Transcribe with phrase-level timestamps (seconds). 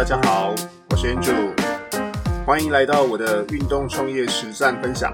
[0.00, 0.54] 大家好，
[0.88, 1.54] 我是 Andrew，
[2.46, 5.12] 欢迎来到我的运动创业实战分享。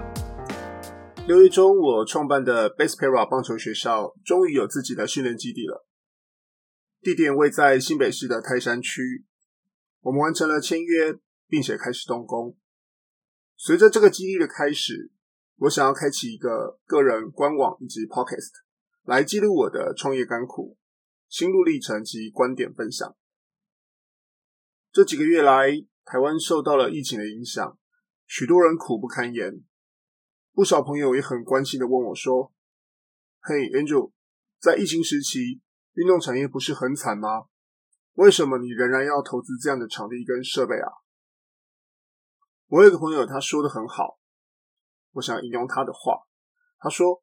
[1.27, 5.85] 六月中，我创办的 Base Para 棒球学校终于有自己的训练基地了，
[7.01, 9.25] 地点位在新北市的泰山区。
[10.03, 11.17] 我们完成了签约，
[11.49, 12.55] 并且开始动工。
[13.57, 15.11] 随着这个基地的开始，
[15.57, 18.51] 我想要开启一个个人官网以及 Podcast，
[19.03, 20.77] 来记录我的创业甘苦、
[21.27, 23.17] 心路历程及观点分享。
[24.97, 25.69] 这几个月来，
[26.05, 27.77] 台湾受到了疫情的影响，
[28.25, 29.63] 许多人苦不堪言。
[30.53, 32.51] 不少朋友也很关心的问我说
[33.41, 34.11] ：“嘿，Andrew，
[34.59, 35.61] 在疫情时期，
[35.93, 37.45] 运动产业不是很惨吗？
[38.13, 40.89] 为什么你仍然要投资这样的场地跟设备啊？”
[42.65, 44.17] 我有一个朋友，他说的很好，
[45.11, 46.23] 我想引用他的话。
[46.79, 47.21] 他说：“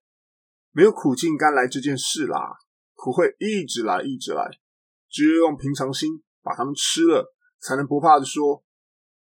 [0.70, 2.56] 没有苦尽甘来这件事啦，
[2.94, 4.48] 苦会一直来，一直来，
[5.08, 7.33] 只有用平常心把它们吃了。”
[7.64, 8.62] 才能不怕的说，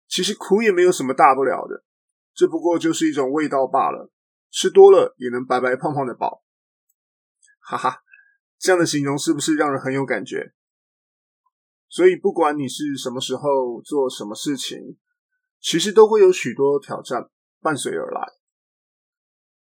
[0.07, 1.83] 其实苦也没有什么大不了的，
[2.33, 4.09] 这不过就是一种味道罢了，
[4.53, 6.45] 吃多了也能白白胖胖的饱。
[7.59, 8.05] 哈哈，
[8.57, 10.55] 这样的形容是不是让人很有感觉？
[11.89, 14.97] 所以不管你是什么时候做什么事情，
[15.59, 17.29] 其实都会有许多挑战
[17.61, 18.21] 伴随而来。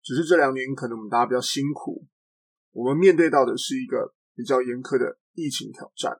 [0.04, 2.06] 只是这两年可能我们大家比较辛苦，
[2.72, 6.20] 我们面对到的是一个比较严苛的疫情挑战。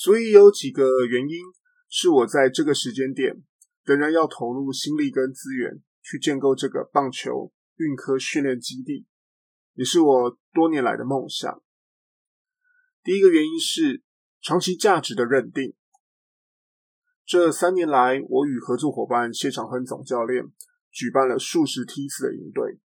[0.00, 1.36] 所以有几个原因
[1.90, 3.44] 是我在这个时间点
[3.82, 9.06] 仍然要投入心力跟资源去建构这个棒球运科训练基地，
[9.74, 11.62] 也是我多年来的梦想。
[13.02, 14.02] 第一个原因是
[14.40, 15.74] 长期价值的认定。
[17.26, 20.46] 这三年来，我与合作伙伴谢长亨总教练
[20.90, 22.80] 举办了数十梯次的营队，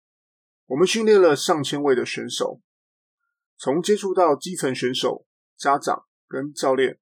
[0.66, 2.62] 我们训练了上千位的选手，
[3.58, 5.26] 从接触到基层选手、
[5.56, 7.00] 家长跟教练。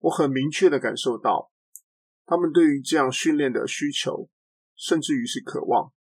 [0.00, 1.50] 我很明确的感受到，
[2.24, 4.30] 他们对于这样训练的需求，
[4.76, 5.92] 甚至于是渴望。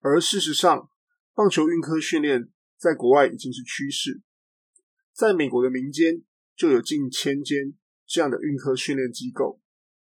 [0.00, 0.88] 而事实上，
[1.34, 4.22] 棒球运科训练在国外已经是趋势，
[5.12, 6.22] 在美国的民间
[6.54, 7.74] 就有近千间
[8.06, 9.60] 这样的运科训练机构。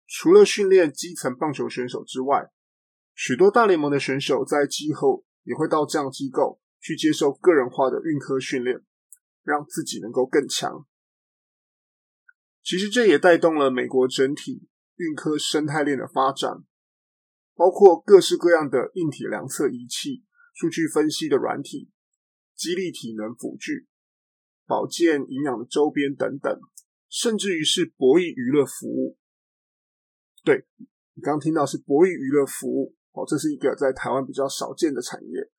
[0.06, 2.50] 除了训练基层棒球选手之外，
[3.14, 8.80] 许多大联盟的选手在季后也会到这样机构去接受个人化的运科训练，
[9.42, 10.86] 让自己能够更强。
[12.68, 16.66] 其实这也带动了美国整体运科生态链的发展，
[17.54, 21.88] 包括各式各样的硬体量测仪器、数据分析的软体、
[22.54, 23.86] 激励体能辅具、
[24.66, 26.60] 保健营养的周边等等，
[27.08, 29.16] 甚至于是博弈娱乐服务。
[30.44, 30.66] 对，
[31.14, 35.50] 你刚刚听到是博弈娱乐服务哦，这是一个在台湾比较少见的产业。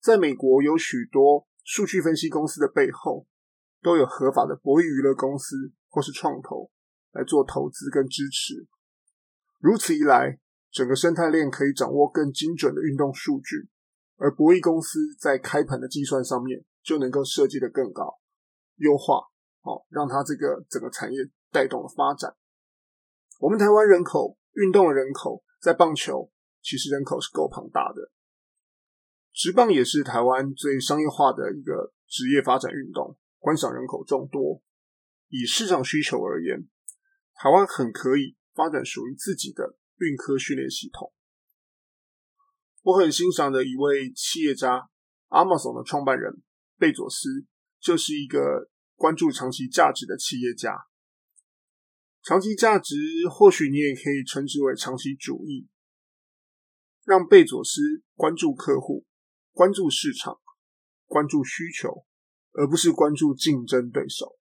[0.00, 3.28] 在美国有许多数据分析公司的背后，
[3.82, 5.72] 都有合法的博弈娱乐公司。
[5.96, 6.70] 或是创投
[7.12, 8.66] 来做投资跟支持，
[9.60, 10.38] 如此一来，
[10.70, 13.70] 整个生态链可以掌握更精准的运动数据，
[14.18, 18.18] 而博弈公司在开盘的计算上面就能够设计得更高，
[18.74, 19.22] 优化，
[19.62, 21.18] 好，让它这个整个产业
[21.50, 22.36] 带动了发展。
[23.40, 26.30] 我们台湾人口运动的人口在棒球
[26.60, 28.10] 其实人口是够庞大的，
[29.32, 34.60] 职棒也是台湾最商业化的一个职业发展运动，观赏人口众多。
[35.28, 36.68] 以市场需求而言，
[37.34, 41.12] 台湾很可以发展属于自己的运科训练系统。
[42.82, 44.88] 我很欣赏的一位企业家
[45.28, 46.42] ，Amazon 的创办人
[46.78, 47.44] 贝佐斯，
[47.80, 50.86] 就是一个关注长期价值的企业家。
[52.22, 52.94] 长期价值，
[53.28, 55.68] 或许你也可以称之为长期主义，
[57.04, 57.80] 让贝佐斯
[58.14, 59.04] 关注客户、
[59.52, 60.38] 关注市场、
[61.06, 62.04] 关注需求，
[62.52, 64.38] 而不是关注竞争对手。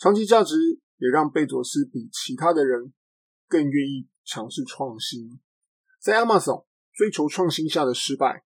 [0.00, 0.56] 长期价值
[0.96, 2.94] 也让贝佐斯比其他的人
[3.46, 5.38] 更愿意尝试创新。
[6.00, 6.64] 在 Amazon
[6.94, 8.42] 追求创新下的失败，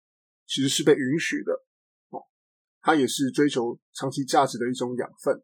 [0.46, 1.64] 其实是被允许的
[2.10, 2.22] 哦。
[2.80, 5.42] 它也是追求长期价值的一种养分。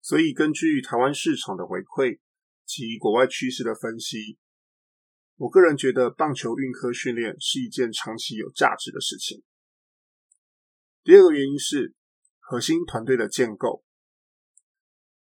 [0.00, 2.20] 所以，根据台湾市场的回馈
[2.64, 4.38] 及国外趋势的分析，
[5.34, 9.42] 我个人觉得棒球运科训练是一件长期有价值的事情。
[11.02, 11.96] 第二个原因是
[12.38, 13.82] 核心团队的建构。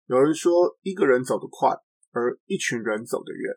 [0.07, 1.71] 有人说，一个人走得快，
[2.13, 3.57] 而一群人走得远。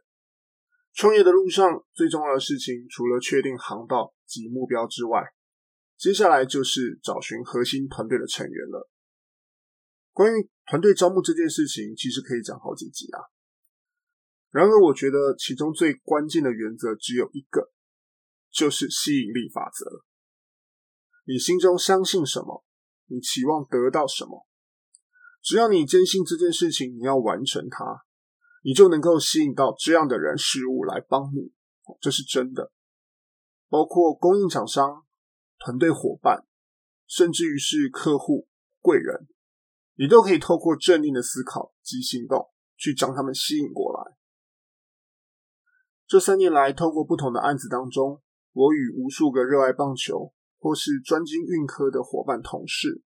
[0.93, 5.21] 创业的路上，最重要的事情，除了确定航道及目标之外，
[5.97, 8.89] 接下来就是找寻核心团队的成员了。
[10.13, 13.19] 关于团队招募这件事情，其实可以讲好几集啊。
[14.49, 17.71] 然而，我觉得其中最关键的原则只有一个，
[18.49, 20.05] 就是吸引力法则。
[21.25, 22.63] 你心中相信什么，
[23.07, 24.47] 你期望得到什么。
[25.47, 28.03] 只要你坚信这件事情你要完成它，
[28.65, 31.53] 你就能够吸引到这样的人事物来帮你，
[32.01, 32.73] 这是真的。
[33.69, 35.05] 包括供应厂商、
[35.57, 36.45] 团队伙伴，
[37.07, 38.49] 甚至于是客户、
[38.81, 39.25] 贵人，
[39.95, 44.17] 你都可以透过正念的思考及行动，去将他们吸引过来。
[46.05, 48.21] 这三年来，透过不同的案子当中，
[48.51, 53.01] 我与无数个热爱棒球或是专精运科的伙伴同事，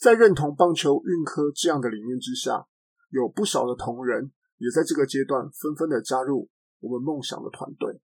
[0.00, 2.66] 在认同棒球运科这样的理念之下，
[3.10, 6.48] 有不少的同仁也在这个阶段纷纷的加入
[6.78, 8.00] 我们梦想的团队，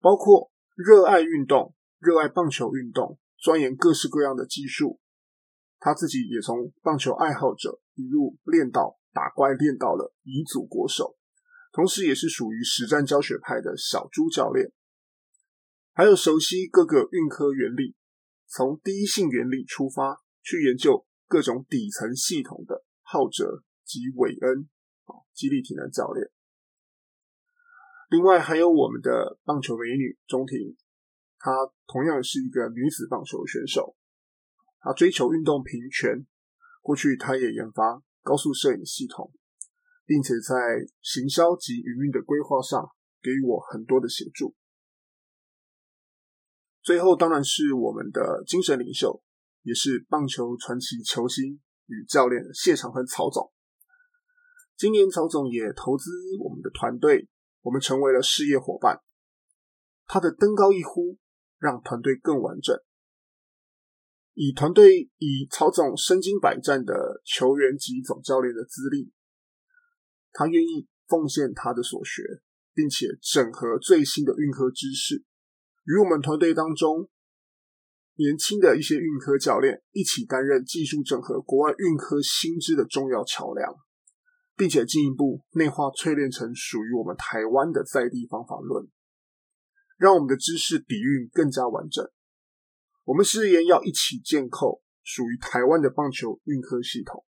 [0.00, 4.98] 包括热爱运动、热爱棒球运动、钻研各式各样的技术。
[5.78, 11.16] 他自己也从棒球爱好者一路练到打怪，练到了乙组国手，
[11.72, 14.72] 同时也是属于实战教学派的小猪教练，
[15.92, 17.94] 还有熟悉各个运科原理，
[18.48, 20.20] 从第一性原理出发。
[20.42, 24.68] 去研究各种底层系统的浩哲及韦恩
[25.04, 26.30] 啊，肌力体能教练。
[28.10, 30.76] 另外还有我们的棒球美女钟婷，
[31.38, 31.50] 她
[31.86, 33.96] 同样是一个女子棒球选手，
[34.80, 36.26] 她追求运动平权。
[36.80, 39.32] 过去她也研发高速摄影系统，
[40.06, 42.90] 并且在行销及营运的规划上
[43.20, 44.54] 给予我很多的协助。
[46.80, 49.22] 最后当然是我们的精神领袖。
[49.68, 53.52] 也是棒球传奇球星与教练谢长亨曹总。
[54.78, 56.10] 今年曹总也投资
[56.42, 57.28] 我们的团队，
[57.60, 59.02] 我们成为了事业伙伴。
[60.06, 61.18] 他的登高一呼，
[61.58, 62.74] 让团队更完整。
[64.32, 69.12] 以团队以曹总身经百战的球员及总教练的资历，
[70.32, 72.22] 他愿意奉献他的所学，
[72.72, 75.26] 并且整合最新的运科知识，
[75.84, 77.10] 与我们团队当中。
[78.18, 83.72] 年轻的一些运科教练一起担任技术整合国外运科新知的重要桥梁，
[84.56, 88.88] 并且进一步内化淬炼成属于我们台湾的在地方法论，
[89.96, 92.04] 让我们的知识底蕴更加完整。
[93.04, 97.24] 我们誓言要一起建构属于台湾的棒球运科系统。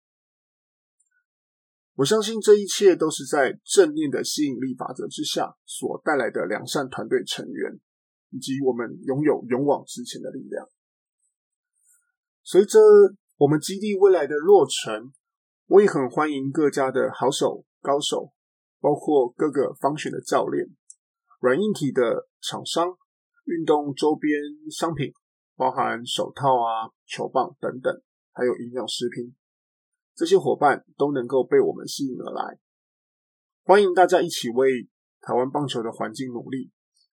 [1.97, 7.81] 我相信这一切都是在正念的吸引力法则之下所带来的良善团队成员，
[8.31, 10.69] 以及我们拥有勇往直前的力量。
[12.49, 12.79] 随着
[13.39, 15.13] 我们基地未来的落成，
[15.67, 18.33] 我也很欢迎各家的好手、高手，
[18.79, 20.65] 包括各个方选的教练、
[21.41, 22.97] 软硬体的厂商、
[23.47, 24.33] 运动周边
[24.71, 25.13] 商品，
[25.57, 27.93] 包含手套啊、球棒等等，
[28.31, 29.35] 还有营养食品，
[30.15, 32.61] 这些伙伴都能够被我们吸引而来。
[33.65, 34.89] 欢迎大家一起为
[35.21, 36.71] 台湾棒球的环境努力，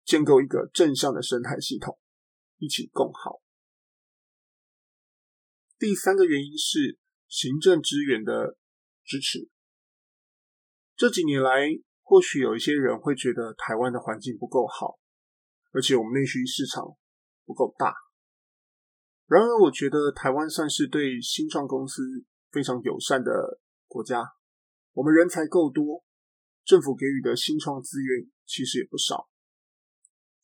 [0.05, 1.99] 建构一个正向的生态系统，
[2.59, 3.41] 一起共好。
[5.79, 6.97] 第三个原因是
[7.27, 8.57] 行政资源的
[9.03, 9.49] 支持。
[10.95, 11.67] 这几年来，
[12.01, 14.97] 或许有一些人会觉得台湾的环境不够好，
[15.71, 16.83] 而且我们内需市场
[17.45, 17.93] 不够大。
[19.27, 22.01] 然而，我觉得台湾算是对新创公司
[22.49, 24.23] 非常友善的国家。
[24.93, 26.03] 我们人才够多，
[26.65, 29.29] 政府给予的新创资源其实也不少。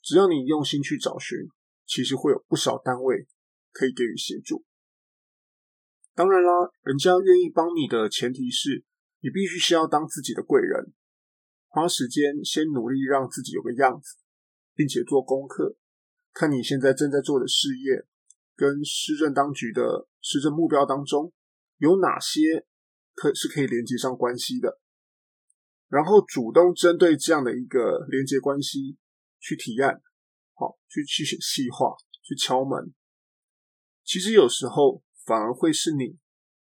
[0.04, 1.40] 只要你用心去找寻，
[1.88, 3.26] 其实会有不少单位
[3.72, 4.64] 可以给予协助。
[6.16, 8.84] 当然啦，人家愿意帮你的前提是
[9.22, 10.94] 你必须是要当自己的贵人，
[11.70, 14.18] 花时间先努力让自己有个样子，
[14.76, 15.76] 并且做功课，
[16.32, 18.06] 看你现在正在做的事业
[18.56, 21.34] 跟施政当局的施政目标当中
[21.78, 22.68] 有哪些
[23.16, 24.80] 可是可以连接上关系的，
[25.88, 28.98] 然后主动针对这样的一个连接关系
[29.40, 30.00] 去提案，
[30.54, 32.94] 好，去去写细化，去敲门。
[34.04, 35.02] 其实有时候。
[35.26, 36.18] 反而会是你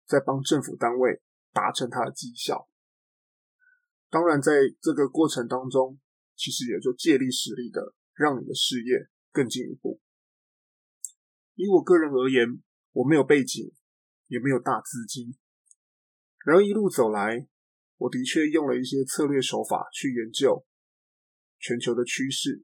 [0.05, 1.21] 在帮政府单位
[1.51, 2.69] 达成它的绩效。
[4.09, 5.99] 当然，在这个过程当中，
[6.35, 9.99] 其实也就借力使力的让你的事业更进一步。
[11.55, 13.73] 以我个人而言，我没有背景，
[14.27, 15.37] 也没有大资金，
[16.45, 17.47] 然后一路走来，
[17.97, 20.65] 我的确用了一些策略手法去研究
[21.59, 22.63] 全球的趋势，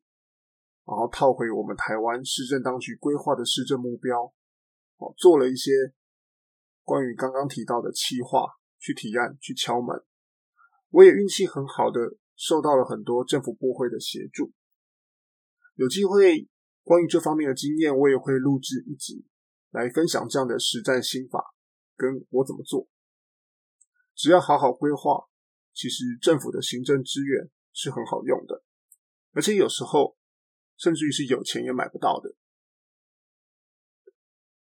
[0.86, 4.34] 然后套回我们台湾市政当局规划的市政目标。
[5.17, 5.72] 做了一些
[6.84, 8.46] 关于刚刚提到的企划，
[8.79, 10.03] 去提案，去敲门。
[10.89, 14.51] 我也运气很好的，受到了很多政府部会的协助。
[15.75, 16.50] 有机会
[16.84, 19.25] 关于这方面的经验，我也会录制一集
[19.70, 21.55] 来分享这样的实战心法，
[21.96, 22.89] 跟我怎么做。
[24.15, 25.29] 只要好好规划，
[25.74, 28.63] 其实政府的行政资源是很好用的，
[29.31, 30.17] 而且有时候
[30.77, 32.36] 甚至于是有钱也买不到的。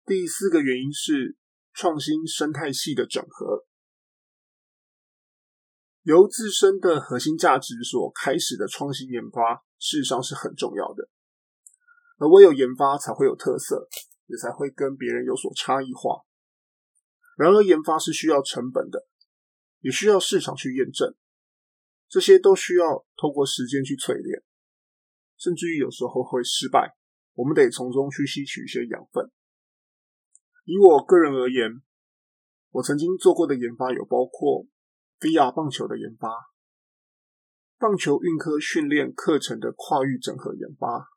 [0.09, 1.37] 第四个原因是
[1.71, 3.67] 创新生态系的整合，
[6.01, 11.11] 由自身的核心价值所开始的创新研发，事实上是很重要的。
[12.17, 13.87] 而唯有研发才会有特色，
[14.25, 16.23] 也才会跟别人有所差异化。
[17.37, 19.07] 然而，研发是需要成本的，
[19.81, 21.13] 也需要市场去验证，
[22.07, 24.41] 这些都需要透过时间去淬炼，
[25.37, 26.95] 甚至于有时候会失败，
[27.35, 29.29] 我们得从中去吸取一些养分。
[30.69, 31.81] 以我个人而言，
[32.69, 34.67] 我曾经做过的研发有包括
[35.19, 36.29] VR 棒球的研发、
[37.79, 41.09] 棒球运科训练课程的跨域整合研发、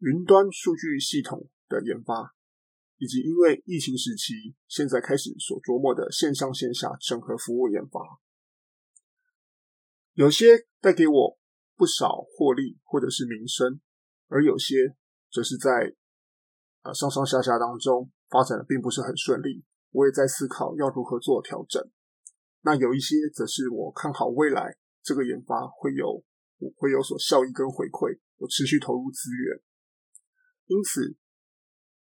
[0.00, 2.34] 云端数据系统的研发。
[2.98, 8.00] 以及因为疫情时期，现在开始所琢磨的线上线下整合服务研发，
[10.12, 11.38] 有些带给我
[11.76, 13.80] 不少获利或者是名声，
[14.28, 14.94] 而有些
[15.32, 15.96] 则是在
[16.82, 19.62] 呃上上下下当中发展的并不是很顺利。
[19.90, 21.86] 我也在思考要如何做调整。
[22.62, 26.24] 那有一些则是我看好未来这个研发会有
[26.76, 29.60] 会有所效益跟回馈，我持续投入资源，
[30.66, 31.16] 因此。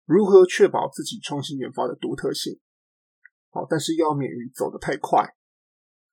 [0.06, 2.58] 如何确保自己创新研发的独特性？
[3.50, 5.36] 好，但是要免于走得太快，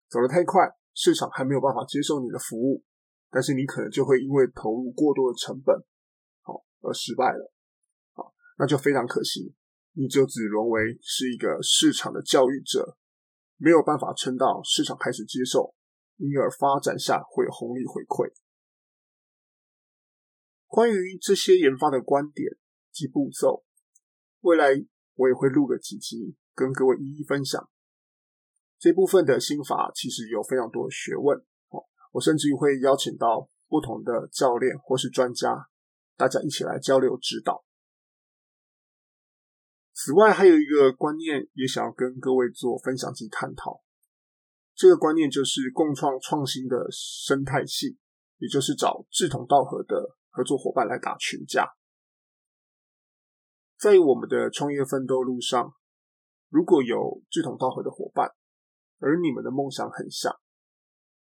[0.07, 2.83] 走得太快，市场还没有办法接受你的服务，
[3.31, 5.75] 但是你可能就会因为投入过多的成本，
[6.41, 7.51] 好而失败了，
[8.13, 9.55] 好，那就非常可惜，
[9.99, 12.95] 你就只沦为是一个市场的教育者，
[13.57, 15.73] 没有办法撑到市场开始接受，
[16.17, 18.31] 因而发展下会有红利回馈。
[20.67, 22.57] 关于这些研发的观点
[22.91, 23.65] 及步骤。
[24.41, 24.69] 未来
[25.15, 27.67] 我也会录个几集，跟各位一一分享
[28.77, 29.91] 这部分的心法。
[29.95, 31.35] 其实有非常多的学问
[31.69, 35.69] 哦，我甚至于会邀请到不同的教练或是专家，
[36.15, 37.65] 大家一起来交流指导。
[39.99, 43.81] 此外，还有一个观念也想要跟各位做分享及探讨。
[44.75, 47.97] 这个观念就是共创创新的生态系，
[48.37, 51.73] 也就是找志同道合的合作伙伴来打群架。
[53.79, 55.73] 在我们的创业奋斗路上，
[56.49, 58.35] 如果有志同道合的伙伴，
[58.99, 60.31] 而你们的梦想很像，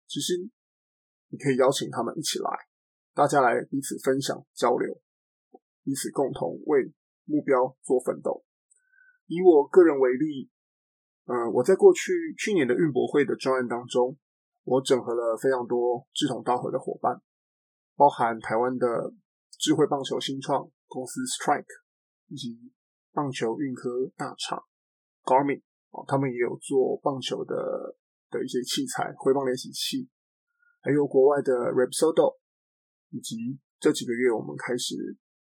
[0.07, 0.37] 其实
[1.29, 2.51] 你可以邀请他们一起来，
[3.15, 5.01] 大家来彼此分享交流，
[5.83, 6.93] 彼此共同为
[7.25, 8.45] 目标做奋斗。
[9.31, 10.51] 以我个人为例，
[11.31, 14.19] 呃，我在过去去年的运博会的专案当中，
[14.65, 17.23] 我整合了非常多志同道合的伙伴，
[17.95, 19.15] 包含台湾的
[19.57, 21.87] 智慧棒球新创公司 Strike。
[22.33, 22.73] 以及
[23.13, 24.63] 棒球运科大厂
[25.25, 25.61] Garmin
[25.91, 27.97] 哦，他们也有做棒球的
[28.31, 30.09] 的一些器材，挥棒练习器，
[30.81, 32.39] 还有国外的 Rapsodo，
[33.11, 34.95] 以及这几个月我们开始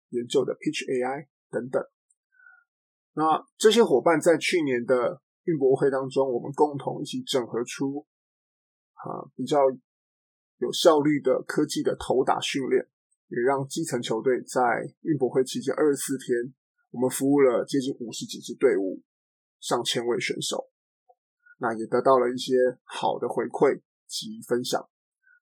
[0.09, 1.81] 研究的 Pitch AI 等等。
[3.15, 8.05] 那这些伙伴在去年的运博会当中，我们共同一起整合出
[8.93, 9.57] 啊比较
[10.57, 12.85] 有效率的科技的投打训练，
[13.29, 14.61] 也让基层球队在
[15.01, 16.53] 运博会期间二十四天。
[16.91, 19.01] 我们服务了接近五十几支队伍，
[19.61, 20.69] 上千位选手，
[21.59, 22.53] 那也得到了一些
[22.83, 24.85] 好的回馈及分享。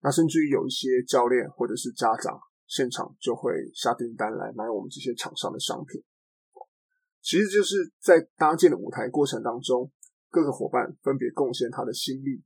[0.01, 6.03] 那甚至于有一些教练或者是家长，现场就会下订单来买我们这些厂商的商品。
[7.23, 9.91] 其实就是在搭建的舞台过程当中，
[10.29, 12.43] 各个伙伴分别贡献他的心力。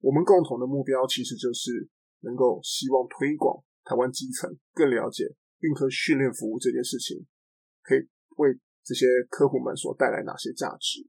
[0.00, 1.90] 我们共同的目标其实就是
[2.20, 7.26] 能够希望推广台湾基层更了解运科训练服务这件事情，
[7.82, 8.08] 可以。
[8.36, 11.08] 为这些客户们所带来哪些价值？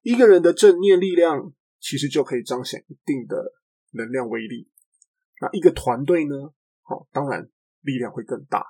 [0.00, 3.52] 一个人的正念力量其实就可以彰显一定的
[3.90, 4.70] 能量威力。
[5.42, 6.34] 那一个团队呢？
[6.80, 7.50] 好，当然
[7.82, 8.64] 力量会更大。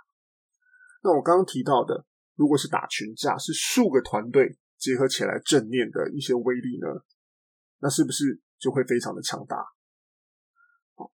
[1.05, 2.05] 那我刚刚提到的，
[2.39, 6.87] 如果是打群架，是数个团队结合起来正念的一些威力呢？
[7.81, 9.57] 那是不是就会非常的强大？
[10.95, 11.11] 好，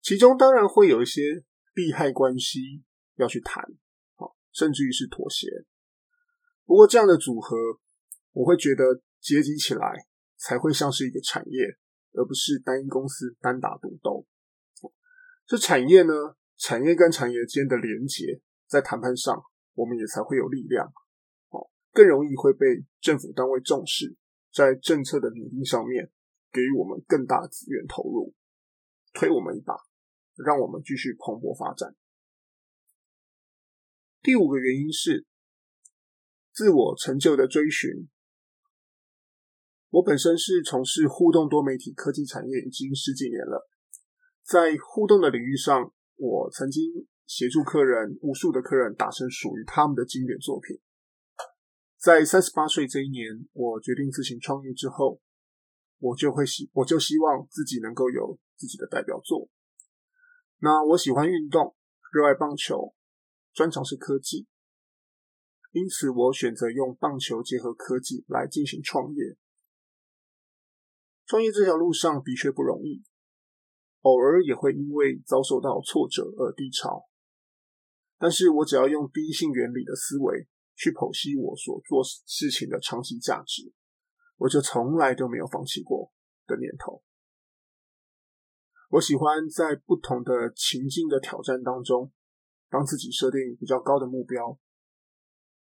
[0.00, 1.42] 其中当然会有一些
[1.74, 2.84] 利害关系
[3.16, 3.64] 要去谈。
[4.14, 5.48] 好甚至于是妥协，
[6.64, 7.56] 不过这样的组合，
[8.30, 10.06] 我会觉得结集起来
[10.36, 11.76] 才会像是一个产业，
[12.12, 14.24] 而不是单一公司单打独斗。
[15.44, 16.12] 这产业呢，
[16.56, 19.42] 产业跟产业间的连结，在谈判上
[19.78, 20.92] 我们也才会有力量，
[21.50, 24.16] 哦，更容易会被政府单位重视，
[24.52, 26.10] 在政策的拟定上面
[26.50, 28.34] 给予我们更大的资源投入，
[29.12, 29.76] 推我们一把，
[30.34, 31.94] 让我们继续蓬勃发展。
[34.20, 35.24] 第五个原因是
[36.50, 38.08] 自我成就的追寻。
[39.90, 43.70] 我本身是从事互动多媒体科技产业已经十几年了，
[44.42, 50.80] 在互动的领域上，我曾经协助客人无数的客人达成属于他们的经典作品。
[51.98, 55.20] 在三十八岁这一年，我决定自行创业之后，
[55.98, 59.50] 我就会希我就希望自己能够有自己的代表作。
[60.60, 61.76] 那我喜欢运动，
[62.10, 62.94] 热爱棒球，
[63.52, 64.46] 专长是科技，
[65.72, 69.36] 因此我选择用棒球结合科技来进行创业。
[71.26, 73.04] 创业这条路上的确不容易，
[74.00, 77.07] 偶尔也会因为遭受到挫折而低潮。
[78.18, 83.72] 但是我只要用第一性原理的思维去剖析我所做事情的长期价值，
[84.36, 86.12] 我就从来都没有放弃过
[86.46, 87.02] 的念头。
[88.90, 92.10] 我喜欢在不同的情境的挑战当中，
[92.70, 94.58] 帮自己设定比较高的目标，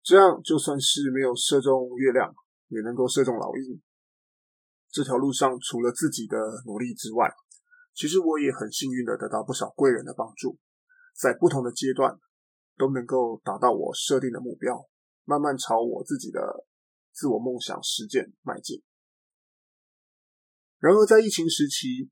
[0.01, 2.33] 这样就算是没有射中月亮，
[2.67, 3.81] 也能够射中老鹰。
[4.89, 7.31] 这条路上，除了自己的努力之外，
[7.93, 10.57] 其实我也很幸运的得到不少贵人的帮助，
[11.13, 12.19] 在不同的阶段
[12.77, 14.87] 都能够达到我设定的目标，
[15.25, 16.65] 慢慢朝我自己的
[17.11, 18.81] 自我梦想实践迈进。
[20.79, 22.09] 然而，在疫情时期，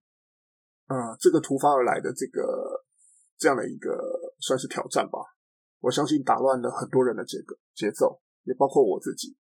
[0.85, 2.85] 啊、呃，这个突发而来的这个
[3.37, 3.97] 这样的一个
[4.39, 5.19] 算是挑战吧，
[5.79, 9.35] 我相信打乱了很多人的这个节奏，也包括我自己，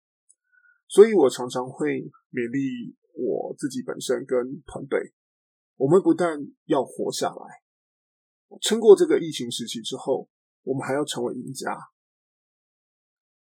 [0.88, 2.96] 所以我常常会勉励。
[3.18, 5.14] 我自己本身跟团队，
[5.76, 7.62] 我们不但要活下来，
[8.60, 10.28] 撑过这个疫情时期之后，
[10.66, 11.70] 我们还要成为赢家。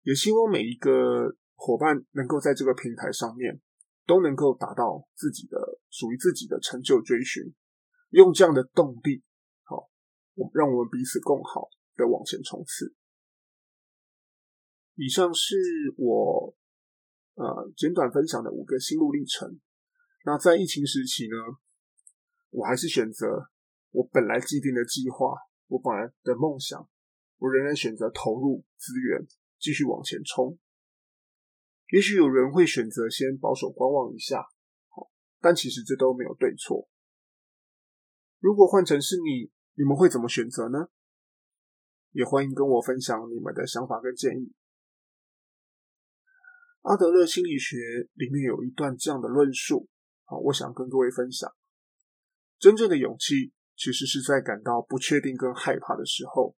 [0.02, 3.60] 也希望每一个伙伴能够在这个平台上面，
[4.06, 7.52] 都能够达到自己的属于自己的成就追寻，
[8.08, 9.22] 用这样的动力，
[9.64, 9.90] 好，
[10.34, 12.94] 我让我们彼此共好的往前冲刺。
[14.94, 15.54] 以上是
[15.98, 16.56] 我。
[17.34, 19.58] 呃，简短分享的五个心路历程。
[20.26, 21.36] 那在疫情时期呢，
[22.50, 23.48] 我还是选择
[23.92, 25.32] 我本来既定的计划，
[25.68, 26.86] 我本来的梦想，
[27.40, 29.26] 我仍然选择投入资源，
[29.58, 30.58] 继续往前冲。
[31.88, 34.44] 也许有人会选择先保守观望一下，
[35.40, 36.86] 但其实这都没有对错。
[38.38, 40.88] 如果换成是你，你们会怎么选择呢？
[42.12, 44.52] 也欢迎跟我分享你们的想法跟建议。
[46.82, 47.76] 阿德勒心理学
[48.14, 49.88] 里面有一段这样的论述，
[50.24, 51.50] 啊，我想跟各位分享。
[52.58, 56.54] 真正的勇气，其实是在感到不确定跟害怕的时候，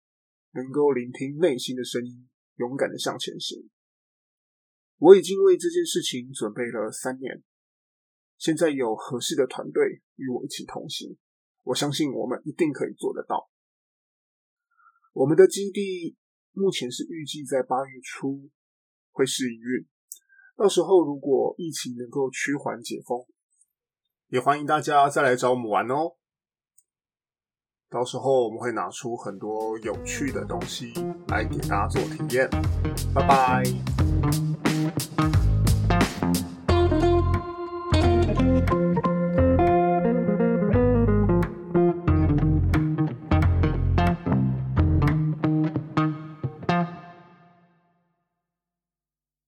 [0.52, 3.68] 能够聆听内心的声音，勇敢的向前行。
[4.98, 7.42] 我已经为这件事情准备了三年，
[8.38, 11.16] 现在有合适的团队与我一起同行，
[11.62, 13.50] 我相信我们一定可以做得到。
[15.12, 16.16] 我们的基地
[16.52, 18.48] 目前是预计在八月初
[19.10, 19.86] 会试营运。
[20.54, 23.26] 到时候如果疫情能够趋缓解封，
[24.28, 26.16] 也欢迎大家再来找我们玩哦。
[27.92, 30.94] 到时候我们会拿出很多有趣的东西
[31.28, 32.48] 来给大家做体验。
[33.14, 35.31] 拜拜。